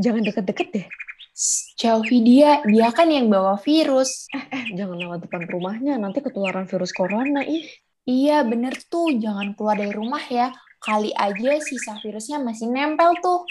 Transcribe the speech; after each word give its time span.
jangan 0.00 0.22
deket-deket 0.26 0.68
deh. 0.74 0.86
Jauhi 1.74 2.22
dia, 2.22 2.62
dia 2.62 2.94
kan 2.94 3.10
yang 3.10 3.26
bawa 3.26 3.58
virus. 3.58 4.30
Eh, 4.30 4.46
eh, 4.54 4.64
jangan 4.78 4.94
lewat 4.94 5.26
depan 5.26 5.50
rumahnya, 5.50 5.98
nanti 5.98 6.22
ketularan 6.22 6.70
virus 6.70 6.94
corona, 6.94 7.42
ih. 7.42 7.66
Iya, 8.06 8.44
bener 8.46 8.78
tuh. 8.86 9.16
Jangan 9.16 9.58
keluar 9.58 9.80
dari 9.80 9.90
rumah 9.90 10.22
ya. 10.28 10.54
Kali 10.78 11.10
aja 11.16 11.56
sisa 11.64 11.96
virusnya 12.04 12.38
masih 12.38 12.68
nempel 12.68 13.16
tuh. 13.24 13.48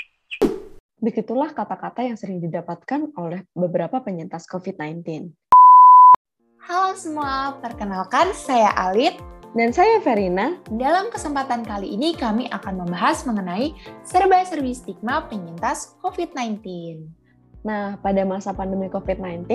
Begitulah 1.01 1.51
kata-kata 1.51 2.05
yang 2.05 2.15
sering 2.15 2.39
didapatkan 2.39 3.11
oleh 3.19 3.43
beberapa 3.51 3.99
penyintas 3.99 4.47
COVID-19. 4.47 5.33
Halo 6.63 6.95
semua, 6.95 7.59
perkenalkan 7.59 8.31
saya 8.31 8.71
Alit. 8.71 9.19
Dan 9.53 9.69
saya 9.69 10.01
Verina. 10.01 10.57
Dalam 10.65 11.13
kesempatan 11.13 11.61
kali 11.61 11.93
ini 11.93 12.17
kami 12.17 12.49
akan 12.49 12.85
membahas 12.85 13.21
mengenai 13.29 13.77
serba-serbi 14.01 14.73
stigma 14.73 15.29
penyintas 15.29 15.93
COVID-19. 16.01 16.65
Nah, 17.63 17.95
pada 18.03 18.27
masa 18.27 18.51
pandemi 18.51 18.91
COVID-19, 18.91 19.47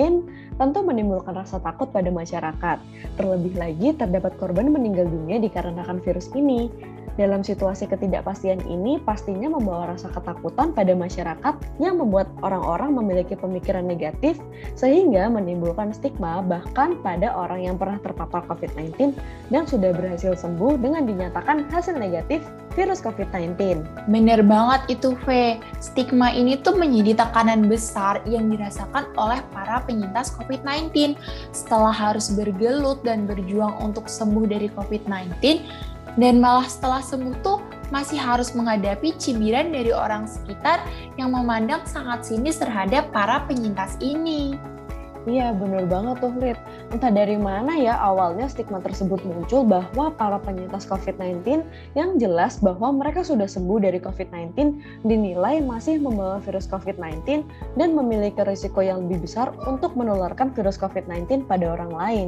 tentu 0.57 0.79
menimbulkan 0.81 1.37
rasa 1.37 1.61
takut 1.61 1.93
pada 1.93 2.09
masyarakat. 2.09 2.77
Terlebih 3.21 3.53
lagi, 3.53 3.93
terdapat 3.93 4.33
korban 4.41 4.73
meninggal 4.73 5.05
dunia 5.05 5.37
dikarenakan 5.37 6.01
virus 6.01 6.33
ini. 6.33 6.73
Dalam 7.19 7.43
situasi 7.43 7.83
ketidakpastian 7.83 8.63
ini, 8.63 8.95
pastinya 9.03 9.51
membawa 9.51 9.91
rasa 9.91 10.07
ketakutan 10.07 10.71
pada 10.71 10.95
masyarakat 10.95 11.51
yang 11.75 11.99
membuat 11.99 12.31
orang-orang 12.39 12.95
memiliki 12.95 13.35
pemikiran 13.35 13.83
negatif, 13.83 14.39
sehingga 14.79 15.27
menimbulkan 15.27 15.91
stigma 15.91 16.39
bahkan 16.39 16.95
pada 17.03 17.35
orang 17.35 17.67
yang 17.67 17.75
pernah 17.75 17.99
terpapar 17.99 18.47
COVID-19 18.47 19.19
dan 19.51 19.67
sudah 19.67 19.91
berhasil 19.91 20.31
sembuh 20.31 20.79
dengan 20.79 21.03
dinyatakan 21.03 21.67
hasil 21.67 21.99
negatif 21.99 22.39
virus 22.79 23.03
COVID-19. 23.03 23.83
Bener 24.07 24.39
banget 24.39 24.95
itu, 24.95 25.11
V. 25.27 25.59
Stigma 25.83 26.31
ini 26.31 26.55
tuh 26.63 26.79
menjadi 26.79 27.19
tekanan 27.19 27.67
besar 27.67 27.98
yang 28.25 28.47
dirasakan 28.49 29.11
oleh 29.19 29.43
para 29.51 29.83
penyintas 29.83 30.31
COVID-19. 30.39 31.15
Setelah 31.51 31.91
harus 31.91 32.31
bergelut 32.31 33.03
dan 33.03 33.27
berjuang 33.27 33.77
untuk 33.83 34.07
sembuh 34.07 34.47
dari 34.47 34.71
COVID-19, 34.73 35.61
dan 36.17 36.41
malah 36.41 36.65
setelah 36.65 37.03
sembuh 37.03 37.35
tuh 37.45 37.59
masih 37.89 38.17
harus 38.21 38.53
menghadapi 38.53 39.17
cibiran 39.17 39.73
dari 39.73 39.89
orang 39.89 40.29
sekitar 40.29 40.81
yang 41.17 41.33
memandang 41.33 41.81
sangat 41.85 42.25
sinis 42.25 42.61
terhadap 42.61 43.09
para 43.09 43.45
penyintas 43.49 43.97
ini. 44.01 44.57
Iya, 45.27 45.51
bener 45.51 45.83
banget 45.83 46.23
tuh, 46.23 46.31
Lid. 46.39 46.55
Entah 46.95 47.11
dari 47.11 47.35
mana 47.35 47.75
ya 47.75 47.99
awalnya 47.99 48.47
stigma 48.47 48.79
tersebut 48.79 49.19
muncul 49.27 49.67
bahwa 49.67 50.15
para 50.15 50.39
penyintas 50.39 50.87
COVID-19 50.87 51.67
yang 51.99 52.15
jelas 52.15 52.63
bahwa 52.63 52.95
mereka 52.95 53.27
sudah 53.27 53.43
sembuh 53.43 53.83
dari 53.83 53.99
COVID-19 53.99 54.79
dinilai 55.03 55.59
masih 55.59 55.99
membawa 55.99 56.39
virus 56.39 56.71
COVID-19 56.71 57.43
dan 57.75 57.89
memiliki 57.91 58.39
risiko 58.47 58.79
yang 58.79 59.03
lebih 59.07 59.27
besar 59.27 59.51
untuk 59.67 59.91
menularkan 59.99 60.55
virus 60.55 60.79
COVID-19 60.79 61.43
pada 61.51 61.67
orang 61.67 61.91
lain. 61.91 62.27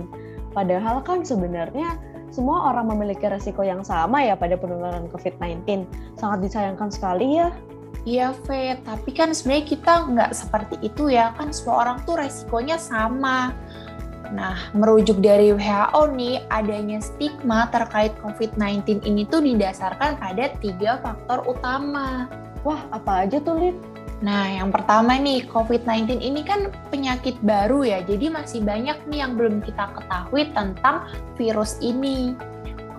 Padahal 0.52 1.00
kan 1.00 1.24
sebenarnya 1.24 1.96
semua 2.28 2.76
orang 2.76 2.92
memiliki 2.92 3.24
resiko 3.28 3.64
yang 3.64 3.88
sama 3.88 4.24
ya 4.24 4.36
pada 4.36 4.60
penularan 4.60 5.08
COVID-19. 5.16 5.88
Sangat 6.20 6.44
disayangkan 6.44 6.92
sekali 6.92 7.40
ya. 7.40 7.56
Iya, 8.02 8.34
V. 8.34 8.78
Tapi 8.82 9.10
kan 9.14 9.30
sebenarnya 9.30 9.66
kita 9.78 9.94
nggak 10.10 10.32
seperti 10.34 10.76
itu 10.82 11.14
ya. 11.14 11.34
Kan 11.38 11.54
semua 11.54 11.86
orang 11.86 11.98
tuh 12.02 12.18
resikonya 12.18 12.82
sama. 12.82 13.54
Nah, 14.32 14.56
merujuk 14.72 15.20
dari 15.20 15.52
WHO 15.52 16.02
nih, 16.16 16.40
adanya 16.50 17.04
stigma 17.04 17.68
terkait 17.68 18.16
COVID-19 18.24 19.04
ini 19.04 19.28
tuh 19.28 19.44
didasarkan 19.44 20.18
pada 20.18 20.56
tiga 20.64 21.04
faktor 21.04 21.44
utama. 21.46 22.32
Wah, 22.64 22.80
apa 22.96 23.28
aja 23.28 23.44
tuh, 23.44 23.60
Lid? 23.60 23.78
Nah, 24.22 24.48
yang 24.48 24.70
pertama 24.70 25.18
nih, 25.18 25.44
COVID-19 25.50 26.22
ini 26.22 26.46
kan 26.46 26.70
penyakit 26.94 27.42
baru 27.42 27.82
ya, 27.82 28.00
jadi 28.06 28.30
masih 28.30 28.62
banyak 28.62 28.96
nih 29.10 29.20
yang 29.26 29.34
belum 29.34 29.66
kita 29.66 29.90
ketahui 29.98 30.46
tentang 30.54 31.10
virus 31.36 31.82
ini. 31.82 32.38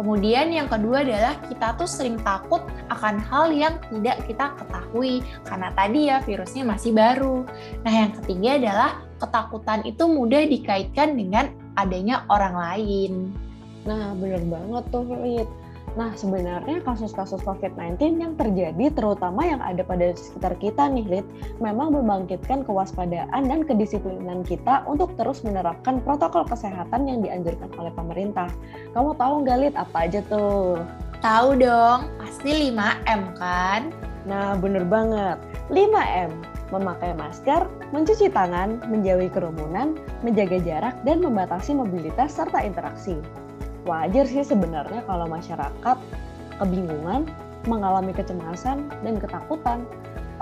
Kemudian 0.02 0.50
yang 0.50 0.66
kedua 0.66 1.06
adalah 1.06 1.38
kita 1.46 1.78
tuh 1.78 1.86
sering 1.86 2.18
takut 2.26 2.58
akan 2.90 3.22
hal 3.22 3.54
yang 3.54 3.78
tidak 3.86 4.18
kita 4.26 4.50
ketahui 4.58 5.22
karena 5.46 5.70
tadi 5.78 6.10
ya 6.10 6.18
virusnya 6.26 6.66
masih 6.66 6.90
baru. 6.90 7.46
Nah, 7.86 7.92
yang 7.94 8.10
ketiga 8.18 8.58
adalah 8.58 8.90
ketakutan 9.22 9.86
itu 9.86 10.02
mudah 10.10 10.42
dikaitkan 10.42 11.14
dengan 11.14 11.54
adanya 11.78 12.26
orang 12.26 12.58
lain. 12.58 13.30
Nah, 13.86 14.18
benar 14.18 14.42
banget 14.42 14.84
tuh, 14.90 15.06
Lid. 15.06 15.46
Nah, 15.92 16.08
sebenarnya 16.16 16.80
kasus-kasus 16.88 17.44
COVID-19 17.44 18.16
yang 18.16 18.32
terjadi 18.40 18.96
terutama 18.96 19.44
yang 19.44 19.60
ada 19.60 19.84
pada 19.84 20.16
sekitar 20.16 20.56
kita 20.56 20.88
nih, 20.88 21.04
Lid, 21.04 21.26
memang 21.60 21.92
membangkitkan 21.92 22.64
kewaspadaan 22.64 23.44
dan 23.44 23.60
kedisiplinan 23.68 24.40
kita 24.40 24.88
untuk 24.88 25.12
terus 25.20 25.44
menerapkan 25.44 26.00
protokol 26.00 26.48
kesehatan 26.48 27.04
yang 27.04 27.20
dianjurkan 27.20 27.68
oleh 27.76 27.92
pemerintah. 27.92 28.48
Kamu 28.96 29.20
tahu 29.20 29.44
nggak, 29.44 29.58
Lid, 29.60 29.74
apa 29.76 30.08
aja 30.08 30.24
tuh? 30.32 30.80
Tahu 31.20 31.60
dong, 31.60 32.08
pasti 32.16 32.72
5M 32.72 33.36
kan? 33.36 33.92
Nah, 34.24 34.56
bener 34.56 34.88
banget. 34.88 35.36
5M, 35.68 36.32
memakai 36.72 37.12
masker, 37.12 37.68
mencuci 37.92 38.32
tangan, 38.32 38.80
menjauhi 38.88 39.28
kerumunan, 39.28 40.00
menjaga 40.24 40.56
jarak, 40.64 40.96
dan 41.04 41.20
membatasi 41.20 41.76
mobilitas 41.76 42.32
serta 42.32 42.64
interaksi 42.64 43.20
wajar 43.82 44.24
sih 44.26 44.46
sebenarnya 44.46 45.02
kalau 45.06 45.26
masyarakat 45.26 45.96
kebingungan, 46.60 47.26
mengalami 47.66 48.14
kecemasan 48.14 48.90
dan 49.02 49.14
ketakutan. 49.18 49.86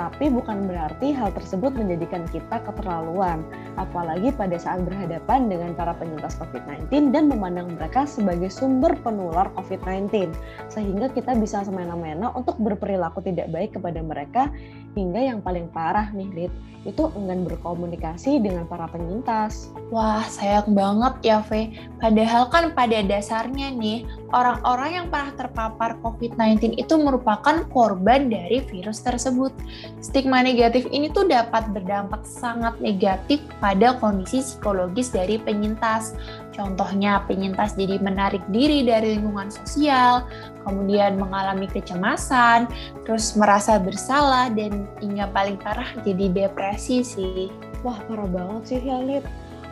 Tapi 0.00 0.32
bukan 0.32 0.64
berarti 0.64 1.12
hal 1.12 1.28
tersebut 1.36 1.76
menjadikan 1.76 2.24
kita 2.32 2.64
keterlaluan, 2.64 3.44
apalagi 3.76 4.32
pada 4.32 4.56
saat 4.56 4.80
berhadapan 4.88 5.52
dengan 5.52 5.76
para 5.76 5.92
penyintas 5.92 6.40
COVID-19 6.40 7.12
dan 7.12 7.28
memandang 7.28 7.76
mereka 7.76 8.08
sebagai 8.08 8.48
sumber 8.48 8.96
penular 9.04 9.52
COVID-19, 9.60 10.32
sehingga 10.72 11.12
kita 11.12 11.36
bisa 11.36 11.68
semena-mena 11.68 12.32
untuk 12.32 12.56
berperilaku 12.56 13.20
tidak 13.20 13.52
baik 13.52 13.76
kepada 13.76 14.00
mereka, 14.00 14.48
hingga 14.96 15.20
yang 15.20 15.44
paling 15.44 15.68
parah 15.68 16.08
nih, 16.16 16.32
Lid, 16.32 16.52
itu 16.88 17.12
enggan 17.12 17.44
berkomunikasi 17.44 18.40
dengan 18.40 18.64
para 18.64 18.88
penyintas. 18.88 19.68
Wah, 19.92 20.24
sayang 20.24 20.72
banget 20.72 21.14
ya, 21.20 21.38
V. 21.44 21.76
Padahal 22.00 22.48
kan 22.48 22.72
pada 22.72 23.04
dasarnya 23.04 23.68
nih, 23.68 24.08
orang-orang 24.32 24.90
yang 24.96 25.06
pernah 25.12 25.32
terpapar 25.36 26.00
COVID-19 26.00 26.80
itu 26.80 26.94
merupakan 26.96 27.68
korban 27.68 28.32
dari 28.32 28.64
virus 28.64 29.04
tersebut. 29.04 29.52
Stigma 30.00 30.40
negatif 30.40 30.88
ini 30.94 31.10
tuh 31.12 31.28
dapat 31.28 31.68
berdampak 31.74 32.22
sangat 32.24 32.78
negatif 32.80 33.42
pada 33.60 33.98
kondisi 34.00 34.40
psikologis 34.40 35.12
dari 35.12 35.36
penyintas. 35.36 36.16
Contohnya, 36.56 37.20
penyintas 37.28 37.76
jadi 37.76 38.00
menarik 38.00 38.40
diri 38.48 38.86
dari 38.86 39.18
lingkungan 39.20 39.52
sosial, 39.52 40.24
kemudian 40.64 41.20
mengalami 41.20 41.68
kecemasan, 41.68 42.64
terus 43.04 43.36
merasa 43.36 43.76
bersalah, 43.76 44.48
dan 44.52 44.88
hingga 45.04 45.28
paling 45.36 45.60
parah 45.60 45.88
jadi 46.00 46.32
depresi 46.32 47.04
sih. 47.04 47.52
Wah, 47.84 48.00
parah 48.08 48.28
banget 48.28 48.62
sih 48.76 48.80
ya. 48.80 49.00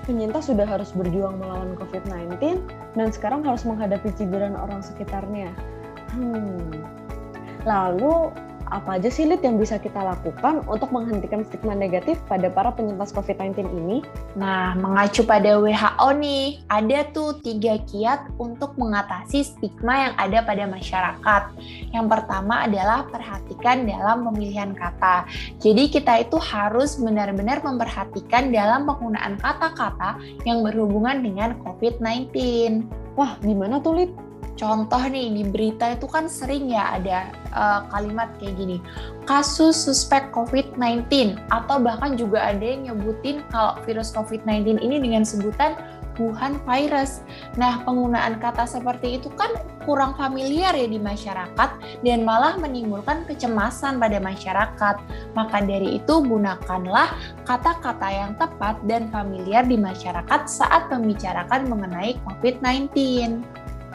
Penyintas 0.09 0.49
sudah 0.49 0.65
harus 0.65 0.89
berjuang 0.97 1.37
melawan 1.37 1.77
COVID-19 1.77 2.65
dan 2.97 3.09
sekarang 3.13 3.45
harus 3.45 3.69
menghadapi 3.69 4.09
cibiran 4.17 4.57
orang 4.57 4.81
sekitarnya. 4.81 5.53
Hmm. 6.17 6.73
Lalu, 7.69 8.33
apa 8.69 9.01
aja 9.01 9.09
sih 9.09 9.25
Lid 9.25 9.41
yang 9.41 9.57
bisa 9.57 9.81
kita 9.81 9.99
lakukan 10.01 10.63
untuk 10.69 10.93
menghentikan 10.93 11.43
stigma 11.45 11.73
negatif 11.73 12.21
pada 12.29 12.53
para 12.53 12.71
penyintas 12.73 13.11
COVID-19 13.17 13.65
ini? 13.73 14.05
Nah, 14.37 14.77
mengacu 14.77 15.25
pada 15.25 15.57
WHO 15.59 16.09
nih, 16.21 16.63
ada 16.69 17.09
tuh 17.11 17.41
tiga 17.41 17.81
kiat 17.89 18.29
untuk 18.37 18.77
mengatasi 18.77 19.43
stigma 19.43 20.11
yang 20.11 20.15
ada 20.21 20.39
pada 20.45 20.65
masyarakat. 20.69 21.43
Yang 21.97 22.07
pertama 22.07 22.69
adalah 22.69 23.09
perhatikan 23.09 23.89
dalam 23.89 24.29
pemilihan 24.29 24.77
kata. 24.77 25.25
Jadi 25.59 25.89
kita 25.89 26.21
itu 26.23 26.37
harus 26.37 27.01
benar-benar 27.01 27.65
memperhatikan 27.65 28.53
dalam 28.53 28.85
penggunaan 28.85 29.41
kata-kata 29.41 30.21
yang 30.45 30.61
berhubungan 30.61 31.25
dengan 31.25 31.57
COVID-19. 31.65 32.85
Wah, 33.19 33.35
gimana 33.43 33.83
tuh 33.83 33.99
Lid? 33.99 34.28
Contoh 34.59 34.99
nih 35.07 35.31
di 35.31 35.47
berita 35.47 35.95
itu 35.95 36.11
kan 36.11 36.27
sering 36.27 36.67
ya 36.67 36.99
ada 36.99 37.31
uh, 37.55 37.81
kalimat 37.95 38.27
kayak 38.43 38.59
gini, 38.59 38.83
kasus 39.23 39.79
suspek 39.79 40.35
COVID-19 40.35 41.39
atau 41.55 41.79
bahkan 41.79 42.19
juga 42.19 42.43
ada 42.43 42.61
yang 42.61 42.91
nyebutin 42.91 43.47
kalau 43.55 43.79
virus 43.87 44.11
COVID-19 44.11 44.83
ini 44.83 44.99
dengan 44.99 45.23
sebutan 45.23 45.79
Wuhan 46.19 46.59
virus. 46.67 47.23
Nah, 47.55 47.87
penggunaan 47.87 48.43
kata 48.43 48.67
seperti 48.67 49.23
itu 49.23 49.31
kan 49.39 49.55
kurang 49.87 50.19
familiar 50.19 50.75
ya 50.75 50.91
di 50.91 50.99
masyarakat 50.99 51.71
dan 52.03 52.27
malah 52.27 52.59
menimbulkan 52.59 53.23
kecemasan 53.25 54.03
pada 54.03 54.19
masyarakat. 54.19 54.97
Maka 55.39 55.59
dari 55.63 56.03
itu 56.03 56.15
gunakanlah 56.19 57.15
kata-kata 57.47 58.09
yang 58.11 58.35
tepat 58.35 58.83
dan 58.91 59.07
familiar 59.15 59.63
di 59.63 59.79
masyarakat 59.79 60.51
saat 60.51 60.91
membicarakan 60.91 61.71
mengenai 61.71 62.19
COVID-19. 62.27 62.91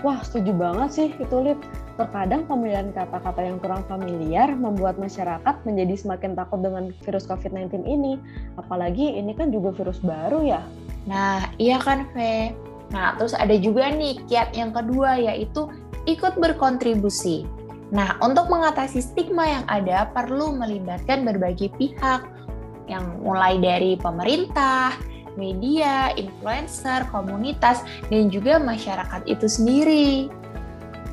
Wah, 0.03 0.19
setuju 0.19 0.51
banget 0.51 0.89
sih 0.91 1.09
itu, 1.15 1.35
Lid. 1.39 1.55
Terkadang 1.95 2.43
pemilihan 2.43 2.91
kata-kata 2.91 3.39
yang 3.39 3.55
kurang 3.63 3.87
familiar 3.87 4.51
membuat 4.51 4.99
masyarakat 4.99 5.55
menjadi 5.63 5.95
semakin 5.95 6.35
takut 6.35 6.59
dengan 6.59 6.91
virus 7.07 7.23
COVID-19 7.23 7.87
ini. 7.87 8.19
Apalagi 8.59 9.15
ini 9.15 9.31
kan 9.31 9.55
juga 9.55 9.71
virus 9.71 10.03
baru 10.03 10.43
ya. 10.43 10.59
Nah, 11.07 11.47
iya 11.55 11.79
kan, 11.79 12.11
Ve? 12.11 12.51
Nah, 12.91 13.15
terus 13.15 13.31
ada 13.31 13.55
juga 13.55 13.87
nih 13.95 14.19
kiat 14.27 14.51
yang 14.51 14.75
kedua 14.75 15.15
yaitu 15.23 15.71
ikut 16.03 16.35
berkontribusi. 16.35 17.47
Nah, 17.95 18.19
untuk 18.19 18.51
mengatasi 18.51 18.99
stigma 18.99 19.47
yang 19.47 19.65
ada 19.71 20.11
perlu 20.11 20.51
melibatkan 20.51 21.23
berbagai 21.23 21.71
pihak 21.79 22.27
yang 22.91 23.23
mulai 23.23 23.55
dari 23.61 23.95
pemerintah, 23.95 24.91
media, 25.35 26.11
influencer, 26.15 27.05
komunitas, 27.09 27.81
dan 28.07 28.29
juga 28.29 28.59
masyarakat 28.61 29.21
itu 29.27 29.45
sendiri. 29.49 30.31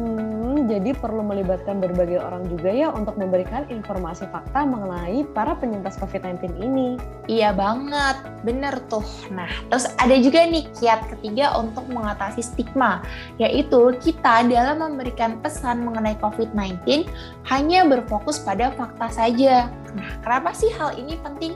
Hmm, 0.01 0.65
jadi 0.65 0.97
perlu 0.97 1.21
melibatkan 1.21 1.77
berbagai 1.77 2.25
orang 2.25 2.49
juga 2.49 2.73
ya 2.73 2.89
untuk 2.89 3.21
memberikan 3.21 3.69
informasi 3.69 4.25
fakta 4.33 4.65
mengenai 4.65 5.29
para 5.37 5.53
penyintas 5.53 6.01
COVID-19 6.01 6.57
ini. 6.57 6.97
Iya 7.29 7.53
banget, 7.53 8.17
bener 8.41 8.81
tuh. 8.89 9.05
Nah, 9.29 9.53
terus 9.69 9.93
ada 10.01 10.17
juga 10.17 10.49
nih 10.49 10.65
kiat 10.73 11.05
ketiga 11.13 11.53
untuk 11.61 11.85
mengatasi 11.93 12.41
stigma, 12.41 13.05
yaitu 13.37 13.93
kita 14.01 14.49
dalam 14.49 14.81
memberikan 14.81 15.37
pesan 15.45 15.85
mengenai 15.85 16.17
COVID-19 16.17 17.05
hanya 17.53 17.85
berfokus 17.85 18.41
pada 18.41 18.73
fakta 18.81 19.13
saja. 19.13 19.69
Nah, 19.93 20.11
kenapa 20.25 20.57
sih 20.57 20.73
hal 20.81 20.97
ini 20.97 21.21
penting? 21.21 21.53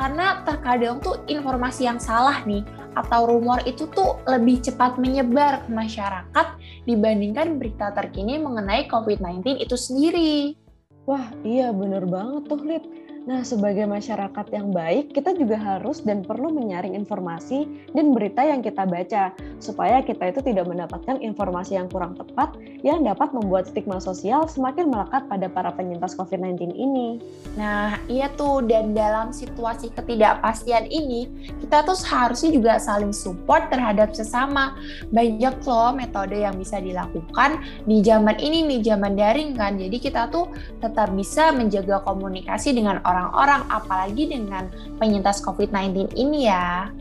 Karena 0.00 0.40
terkadang 0.48 0.96
tuh 1.04 1.20
informasi 1.28 1.84
yang 1.84 2.00
salah 2.00 2.40
nih 2.48 2.64
atau 2.96 3.28
rumor 3.28 3.60
itu 3.68 3.84
tuh 3.92 4.16
lebih 4.24 4.64
cepat 4.64 4.96
menyebar 4.96 5.60
ke 5.60 5.68
masyarakat 5.68 6.46
dibandingkan 6.88 7.60
berita 7.60 7.92
terkini 7.92 8.40
mengenai 8.40 8.88
COVID-19 8.88 9.60
itu 9.60 9.76
sendiri. 9.76 10.56
Wah, 11.04 11.28
iya 11.44 11.68
bener 11.68 12.08
banget 12.08 12.48
tuh, 12.48 12.64
Lid. 12.64 13.09
Nah, 13.28 13.44
sebagai 13.44 13.84
masyarakat 13.84 14.46
yang 14.48 14.72
baik, 14.72 15.12
kita 15.12 15.36
juga 15.36 15.60
harus 15.60 16.00
dan 16.00 16.24
perlu 16.24 16.48
menyaring 16.56 16.96
informasi 16.96 17.68
dan 17.92 18.16
berita 18.16 18.40
yang 18.40 18.64
kita 18.64 18.88
baca, 18.88 19.36
supaya 19.60 20.00
kita 20.00 20.32
itu 20.32 20.40
tidak 20.40 20.64
mendapatkan 20.64 21.20
informasi 21.20 21.76
yang 21.76 21.84
kurang 21.92 22.16
tepat 22.16 22.56
yang 22.80 23.04
dapat 23.04 23.28
membuat 23.36 23.68
stigma 23.68 24.00
sosial 24.00 24.48
semakin 24.48 24.88
melekat 24.88 25.28
pada 25.28 25.52
para 25.52 25.68
penyintas 25.68 26.16
COVID-19 26.16 26.72
ini. 26.72 27.20
Nah, 27.60 28.00
iya 28.08 28.32
tuh, 28.32 28.64
dan 28.64 28.96
dalam 28.96 29.36
situasi 29.36 29.92
ketidakpastian 29.92 30.88
ini, 30.88 31.28
kita 31.60 31.84
tuh 31.84 32.00
seharusnya 32.00 32.56
juga 32.56 32.80
saling 32.80 33.12
support 33.12 33.68
terhadap 33.68 34.16
sesama. 34.16 34.80
Banyak 35.12 35.60
loh 35.68 35.92
metode 35.92 36.40
yang 36.40 36.56
bisa 36.56 36.80
dilakukan 36.80 37.60
di 37.84 38.00
zaman 38.00 38.40
ini, 38.40 38.64
nih 38.64 38.80
zaman 38.80 39.12
daring 39.12 39.52
kan, 39.52 39.76
jadi 39.76 39.96
kita 40.00 40.32
tuh 40.32 40.48
tetap 40.80 41.12
bisa 41.12 41.52
menjaga 41.52 42.00
komunikasi 42.00 42.72
dengan 42.72 43.04
orang-orang, 43.10 43.66
apalagi 43.68 44.30
dengan 44.30 44.70
penyintas 45.02 45.42
COVID-19 45.42 46.14
ini 46.14 46.46
ya. 46.46 46.94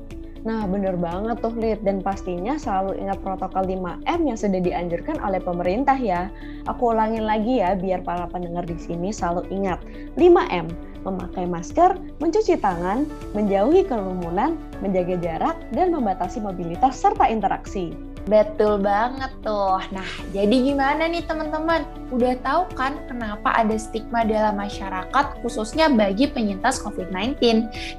Nah, 0.48 0.64
bener 0.64 0.96
banget 0.96 1.36
tuh, 1.44 1.52
Lid. 1.60 1.84
Dan 1.84 2.00
pastinya 2.00 2.56
selalu 2.56 2.96
ingat 3.00 3.20
protokol 3.20 3.68
5M 3.68 4.20
yang 4.24 4.38
sudah 4.40 4.60
dianjurkan 4.64 5.20
oleh 5.20 5.44
pemerintah 5.44 6.00
ya. 6.00 6.32
Aku 6.68 6.96
ulangin 6.96 7.28
lagi 7.28 7.60
ya, 7.60 7.76
biar 7.76 8.04
para 8.08 8.24
pendengar 8.32 8.64
di 8.64 8.80
sini 8.80 9.12
selalu 9.12 9.52
ingat. 9.52 9.84
5M, 10.16 10.72
memakai 11.04 11.44
masker, 11.44 12.00
mencuci 12.24 12.56
tangan, 12.56 13.04
menjauhi 13.36 13.84
kerumunan, 13.84 14.56
menjaga 14.80 15.16
jarak, 15.20 15.58
dan 15.76 15.92
membatasi 15.92 16.40
mobilitas 16.40 16.96
serta 16.96 17.28
interaksi. 17.28 17.92
Betul 18.27 18.83
banget 18.83 19.31
tuh. 19.45 19.80
Nah, 19.94 20.10
jadi 20.36 20.51
gimana 20.51 21.07
nih 21.07 21.24
teman-teman? 21.24 21.86
Udah 22.12 22.36
tahu 22.44 22.68
kan 22.75 22.98
kenapa 23.07 23.54
ada 23.54 23.77
stigma 23.80 24.25
dalam 24.25 24.60
masyarakat 24.60 25.25
khususnya 25.45 25.88
bagi 25.88 26.27
penyintas 26.27 26.81
COVID-19? 26.83 27.39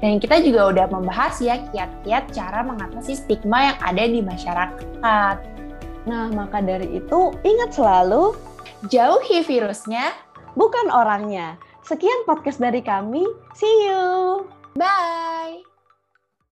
Dan 0.03 0.21
kita 0.21 0.43
juga 0.43 0.69
udah 0.69 0.85
membahas 0.91 1.39
ya 1.41 1.57
kiat-kiat 1.71 2.31
cara 2.31 2.61
mengatasi 2.61 3.17
stigma 3.17 3.73
yang 3.73 3.77
ada 3.81 4.03
di 4.05 4.21
masyarakat. 4.21 5.35
Nah, 6.05 6.27
maka 6.33 6.59
dari 6.61 6.97
itu 6.97 7.33
ingat 7.45 7.77
selalu 7.77 8.33
jauhi 8.89 9.45
virusnya, 9.45 10.13
bukan 10.57 10.89
orangnya. 10.89 11.57
Sekian 11.81 12.25
podcast 12.29 12.61
dari 12.61 12.81
kami. 12.85 13.25
See 13.57 13.89
you. 13.89 14.45
Bye. 14.77 15.70